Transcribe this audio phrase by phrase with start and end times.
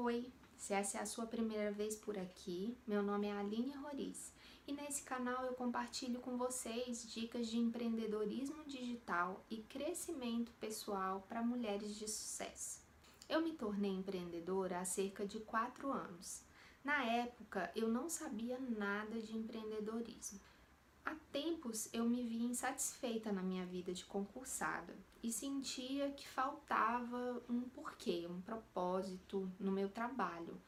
[0.00, 4.32] Oi, se essa é a sua primeira vez por aqui, meu nome é Aline Roriz
[4.64, 11.42] e nesse canal eu compartilho com vocês dicas de empreendedorismo digital e crescimento pessoal para
[11.42, 12.80] mulheres de sucesso.
[13.28, 16.42] Eu me tornei empreendedora há cerca de 4 anos.
[16.84, 20.38] Na época eu não sabia nada de empreendedorismo.
[21.08, 27.42] Há tempos eu me via insatisfeita na minha vida de concursada e sentia que faltava
[27.48, 30.60] um porquê, um propósito no meu trabalho.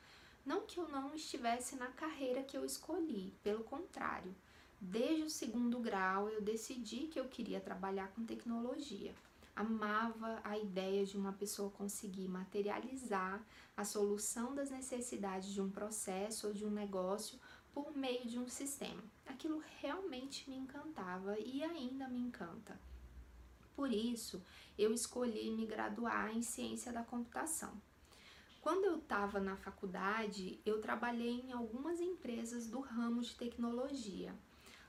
[0.42, 4.34] Não que eu não estivesse na carreira que eu escolhi, pelo contrário.
[4.80, 9.14] Desde o segundo grau eu decidi que eu queria trabalhar com tecnologia.
[9.54, 13.44] Amava a ideia de uma pessoa conseguir materializar
[13.76, 17.38] a solução das necessidades de um processo ou de um negócio
[17.72, 19.02] por meio de um sistema.
[19.26, 22.78] Aquilo realmente me encantava e ainda me encanta.
[23.74, 24.42] Por isso,
[24.78, 27.72] eu escolhi me graduar em ciência da computação.
[28.60, 34.34] Quando eu estava na faculdade, eu trabalhei em algumas empresas do ramo de tecnologia.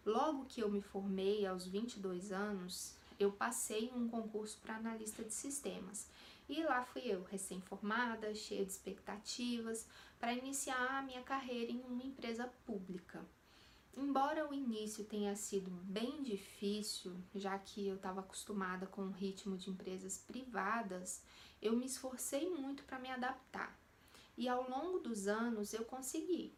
[0.06, 5.24] Logo que eu me formei, aos 22 anos, eu passei em um concurso para analista
[5.24, 6.10] de sistemas.
[6.52, 9.88] E lá fui eu, recém-formada, cheia de expectativas,
[10.20, 13.26] para iniciar a minha carreira em uma empresa pública.
[13.96, 19.56] Embora o início tenha sido bem difícil, já que eu estava acostumada com o ritmo
[19.56, 21.24] de empresas privadas,
[21.62, 23.80] eu me esforcei muito para me adaptar.
[24.38, 26.54] E ao longo dos anos eu consegui.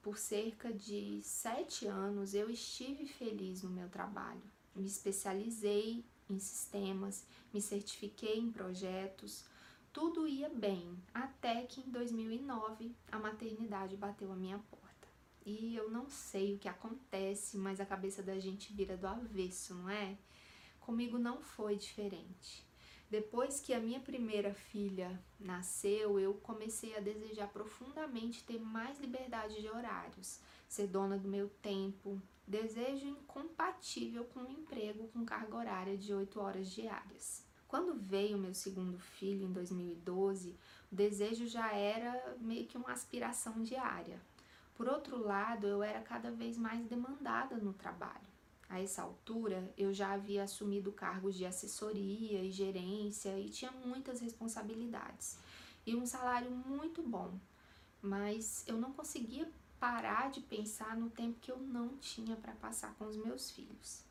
[0.00, 4.42] Por cerca de sete anos eu estive feliz no meu trabalho.
[4.76, 9.44] Me especializei em sistemas, me certifiquei em projetos,
[9.92, 14.88] tudo ia bem, até que em 2009 a maternidade bateu a minha porta.
[15.44, 19.74] E eu não sei o que acontece, mas a cabeça da gente vira do avesso,
[19.74, 20.18] não é?
[20.78, 22.68] Comigo não foi diferente.
[23.10, 29.60] Depois que a minha primeira filha nasceu, eu comecei a desejar profundamente ter mais liberdade
[29.60, 30.38] de horários,
[30.68, 36.40] ser dona do meu tempo, desejo incompatível com um emprego com carga horária de 8
[36.40, 37.44] horas diárias.
[37.66, 40.56] Quando veio meu segundo filho em 2012,
[40.90, 44.18] o desejo já era meio que uma aspiração diária.
[44.74, 48.26] Por outro lado, eu era cada vez mais demandada no trabalho.
[48.70, 54.20] A essa altura, eu já havia assumido cargos de assessoria e gerência e tinha muitas
[54.20, 55.38] responsabilidades
[55.88, 57.32] e um salário muito bom,
[58.02, 62.94] mas eu não conseguia parar de pensar no tempo que eu não tinha para passar
[62.94, 64.04] com os meus filhos.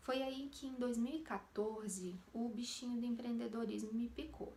[0.00, 4.54] Foi aí que em 2014 o bichinho do empreendedorismo me picou.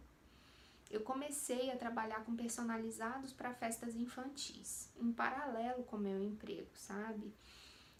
[0.89, 7.33] Eu comecei a trabalhar com personalizados para festas infantis, em paralelo com meu emprego, sabe?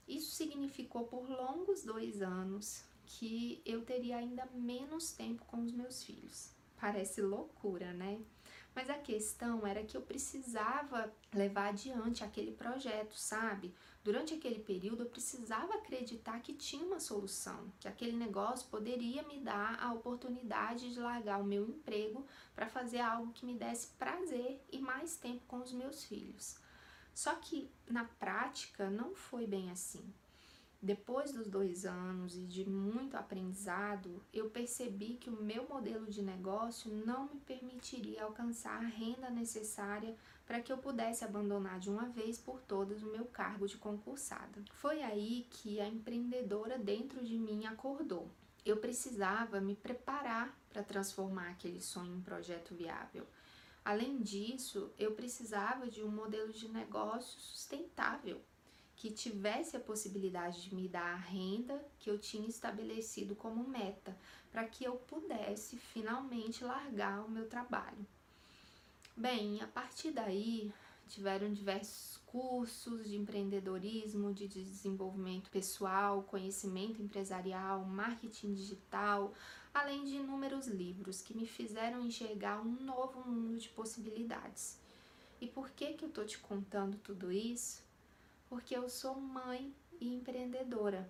[0.07, 6.03] Isso significou por longos dois anos que eu teria ainda menos tempo com os meus
[6.03, 6.51] filhos.
[6.79, 8.19] Parece loucura, né?
[8.73, 13.73] Mas a questão era que eu precisava levar adiante aquele projeto, sabe?
[14.03, 19.39] Durante aquele período eu precisava acreditar que tinha uma solução, que aquele negócio poderia me
[19.39, 24.63] dar a oportunidade de largar o meu emprego para fazer algo que me desse prazer
[24.71, 26.55] e mais tempo com os meus filhos.
[27.13, 30.13] Só que na prática não foi bem assim.
[30.84, 36.24] Depois dos dois anos e de muito aprendizado, eu percebi que o meu modelo de
[36.24, 42.09] negócio não me permitiria alcançar a renda necessária para que eu pudesse abandonar de uma
[42.09, 44.64] vez por todas o meu cargo de concursada.
[44.74, 48.28] Foi aí que a empreendedora dentro de mim acordou.
[48.66, 53.28] Eu precisava me preparar para transformar aquele sonho em projeto viável.
[53.86, 58.42] Além disso, eu precisava de um modelo de negócio sustentável
[59.01, 64.16] que tivesse a possibilidade de me dar a renda que eu tinha estabelecido como meta,
[64.51, 68.06] para que eu pudesse finalmente largar o meu trabalho.
[69.17, 70.72] Bem, a partir daí
[71.07, 79.33] tiveram diversos cursos de empreendedorismo, de desenvolvimento pessoal, conhecimento empresarial, marketing digital,
[79.74, 84.80] além de inúmeros livros que me fizeram enxergar um novo mundo de possibilidades.
[85.42, 87.89] E por que que eu tô te contando tudo isso?
[88.51, 91.09] Porque eu sou mãe e empreendedora.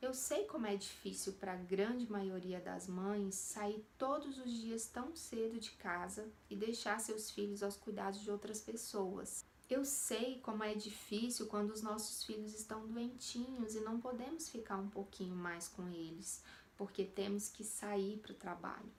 [0.00, 4.86] Eu sei como é difícil para a grande maioria das mães sair todos os dias
[4.86, 9.44] tão cedo de casa e deixar seus filhos aos cuidados de outras pessoas.
[9.68, 14.76] Eu sei como é difícil quando os nossos filhos estão doentinhos e não podemos ficar
[14.76, 16.40] um pouquinho mais com eles,
[16.76, 18.92] porque temos que sair para o trabalho.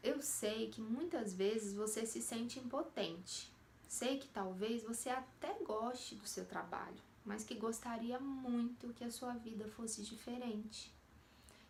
[0.00, 3.52] Eu sei que muitas vezes você se sente impotente.
[3.88, 9.10] Sei que talvez você até goste do seu trabalho, mas que gostaria muito que a
[9.10, 10.92] sua vida fosse diferente.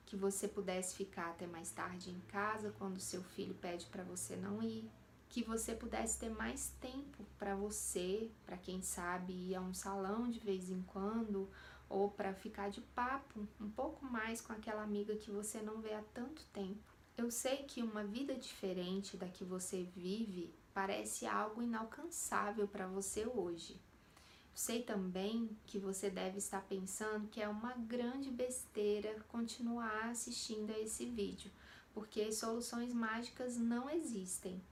[0.06, 4.36] Que você pudesse ficar até mais tarde em casa quando seu filho pede para você
[4.36, 4.88] não ir,
[5.28, 10.30] que você pudesse ter mais tempo para você, para quem sabe ir a um salão
[10.30, 11.48] de vez em quando,
[11.88, 15.94] ou para ficar de papo um pouco mais com aquela amiga que você não vê
[15.94, 16.80] há tanto tempo.
[17.16, 23.26] Eu sei que uma vida diferente da que você vive parece algo inalcançável para você
[23.26, 23.78] hoje.
[24.54, 30.78] Sei também que você deve estar pensando que é uma grande besteira continuar assistindo a
[30.78, 31.50] esse vídeo,
[31.94, 34.62] porque soluções mágicas não existem.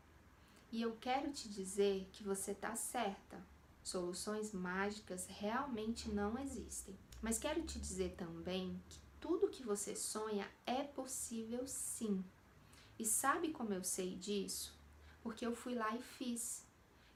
[0.70, 3.42] E eu quero te dizer que você está certa.
[3.82, 6.96] Soluções mágicas realmente não existem.
[7.20, 12.24] Mas quero te dizer também que tudo que você sonha é possível sim.
[12.98, 14.78] E sabe como eu sei disso?
[15.22, 16.64] Porque eu fui lá e fiz.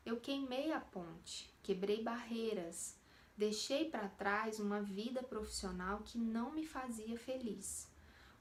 [0.05, 2.95] Eu queimei a ponte, quebrei barreiras,
[3.35, 7.89] deixei para trás uma vida profissional que não me fazia feliz.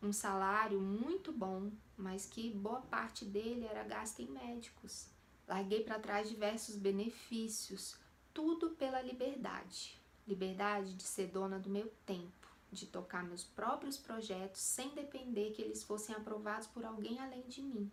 [0.02, 5.08] Um salário muito bom, mas que boa parte dele era gasto em médicos.
[5.48, 7.96] Larguei para trás diversos benefícios,
[8.34, 9.98] tudo pela liberdade.
[10.28, 15.62] Liberdade de ser dona do meu tempo, de tocar meus próprios projetos sem depender que
[15.62, 17.90] eles fossem aprovados por alguém além de mim.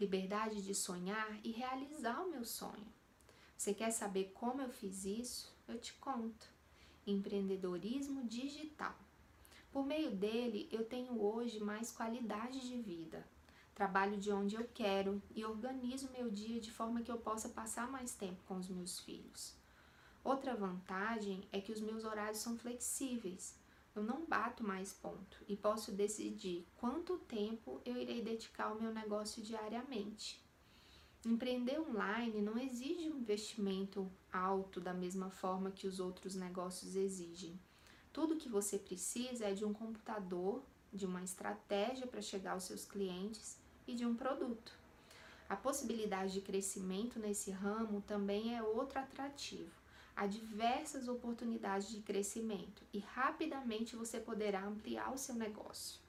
[0.00, 2.86] Liberdade de sonhar e realizar o meu sonho.
[3.54, 5.54] Você quer saber como eu fiz isso?
[5.68, 6.48] Eu te conto.
[7.06, 8.94] Empreendedorismo digital.
[9.70, 13.28] Por meio dele, eu tenho hoje mais qualidade de vida.
[13.74, 17.86] Trabalho de onde eu quero e organizo meu dia de forma que eu possa passar
[17.90, 19.54] mais tempo com os meus filhos.
[20.24, 23.54] Outra vantagem é que os meus horários são flexíveis.
[23.94, 28.94] Eu não bato mais ponto e posso decidir quanto tempo eu irei dedicar ao meu
[28.94, 30.40] negócio diariamente.
[31.26, 37.58] Empreender online não exige um investimento alto da mesma forma que os outros negócios exigem.
[38.12, 40.62] Tudo que você precisa é de um computador,
[40.92, 44.72] de uma estratégia para chegar aos seus clientes e de um produto.
[45.48, 49.79] A possibilidade de crescimento nesse ramo também é outro atrativo
[50.14, 56.00] há diversas oportunidades de crescimento e rapidamente você poderá ampliar o seu negócio.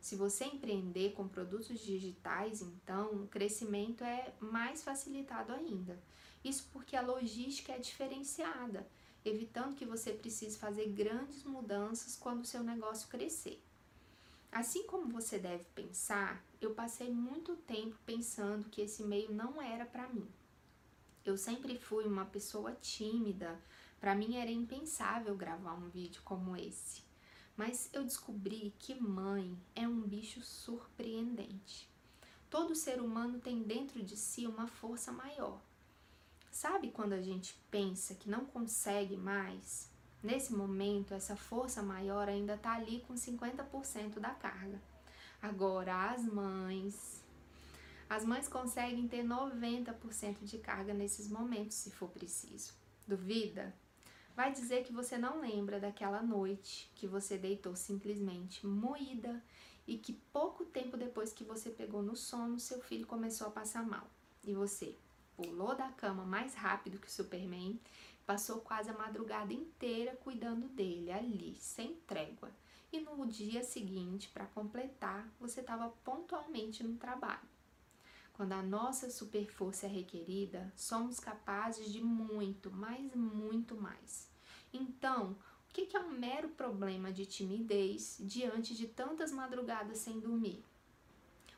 [0.00, 6.00] Se você empreender com produtos digitais, então o crescimento é mais facilitado ainda.
[6.44, 8.86] Isso porque a logística é diferenciada,
[9.24, 13.62] evitando que você precise fazer grandes mudanças quando o seu negócio crescer.
[14.50, 19.84] Assim como você deve pensar, eu passei muito tempo pensando que esse meio não era
[19.84, 20.26] para mim.
[21.28, 23.60] Eu sempre fui uma pessoa tímida.
[24.00, 27.02] Para mim era impensável gravar um vídeo como esse.
[27.54, 31.86] Mas eu descobri que mãe é um bicho surpreendente.
[32.48, 35.60] Todo ser humano tem dentro de si uma força maior.
[36.50, 39.92] Sabe quando a gente pensa que não consegue mais?
[40.22, 44.80] Nesse momento, essa força maior ainda está ali com 50% da carga.
[45.42, 47.22] Agora, as mães,
[48.08, 52.72] as mães conseguem ter 90% de carga nesses momentos, se for preciso.
[53.06, 53.74] Duvida?
[54.34, 59.42] Vai dizer que você não lembra daquela noite que você deitou simplesmente moída
[59.86, 63.84] e que pouco tempo depois que você pegou no sono, seu filho começou a passar
[63.84, 64.08] mal.
[64.44, 64.94] E você
[65.36, 67.78] pulou da cama mais rápido que o Superman,
[68.26, 72.50] passou quase a madrugada inteira cuidando dele ali, sem trégua.
[72.92, 77.57] E no dia seguinte, para completar, você estava pontualmente no trabalho.
[78.38, 84.28] Quando a nossa superforça é requerida, somos capazes de muito, mas muito mais.
[84.72, 85.32] Então,
[85.68, 90.62] o que é um mero problema de timidez diante de tantas madrugadas sem dormir?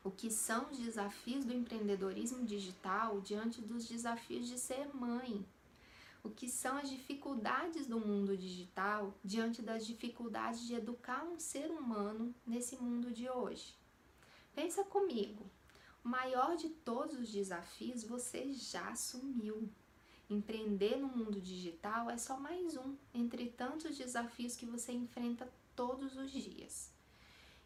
[0.03, 5.45] O que são os desafios do empreendedorismo digital diante dos desafios de ser mãe?
[6.23, 11.69] O que são as dificuldades do mundo digital diante das dificuldades de educar um ser
[11.69, 13.75] humano nesse mundo de hoje?
[14.55, 15.45] Pensa comigo,
[16.03, 19.69] maior de todos os desafios você já assumiu.
[20.29, 26.15] Empreender no mundo digital é só mais um entre tantos desafios que você enfrenta todos
[26.17, 26.89] os dias.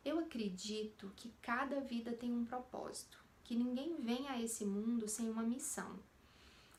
[0.04, 5.30] Eu acredito que cada vida tem um propósito, que ninguém vem a esse mundo sem
[5.30, 6.00] uma missão.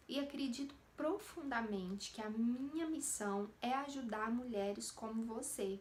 [0.08, 5.80] E acredito profundamente que a minha missão é ajudar mulheres como você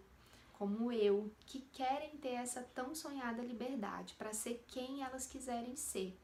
[0.58, 6.18] como eu, que querem ter essa tão sonhada liberdade para ser quem elas quiserem ser,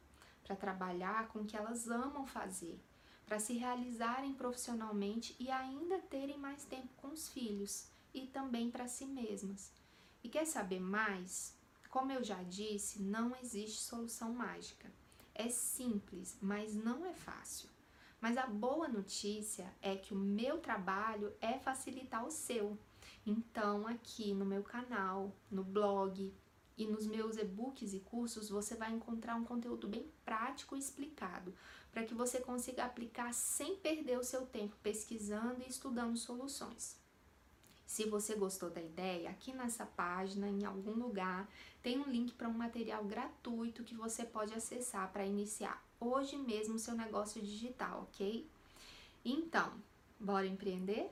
[0.43, 2.79] para trabalhar com o que elas amam fazer,
[3.25, 8.87] para se realizarem profissionalmente e ainda terem mais tempo com os filhos e também para
[8.87, 9.73] si mesmas.
[10.23, 11.53] E quer saber mais?
[11.89, 14.89] Como eu já disse, não existe solução mágica.
[15.35, 17.69] É simples, mas não é fácil.
[18.21, 22.77] Mas a boa notícia é que o meu trabalho é facilitar o seu
[23.25, 26.33] então, aqui no meu canal, no blog,
[26.81, 31.53] e nos meus e-books e cursos você vai encontrar um conteúdo bem prático e explicado
[31.91, 36.99] para que você consiga aplicar sem perder o seu tempo pesquisando e estudando soluções.
[37.85, 41.47] Se você gostou da ideia, aqui nessa página, em algum lugar,
[41.83, 46.79] tem um link para um material gratuito que você pode acessar para iniciar hoje mesmo
[46.79, 48.49] seu negócio digital, ok?
[49.25, 49.73] Então,
[50.17, 51.11] bora empreender?